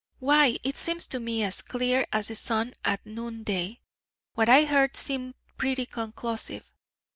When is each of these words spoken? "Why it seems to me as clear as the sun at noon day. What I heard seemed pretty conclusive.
"Why 0.17 0.57
it 0.63 0.77
seems 0.79 1.05
to 1.05 1.19
me 1.19 1.43
as 1.43 1.61
clear 1.61 2.07
as 2.11 2.29
the 2.29 2.35
sun 2.35 2.73
at 2.83 3.05
noon 3.05 3.43
day. 3.43 3.81
What 4.33 4.49
I 4.49 4.63
heard 4.65 4.95
seemed 4.95 5.35
pretty 5.57 5.85
conclusive. 5.85 6.71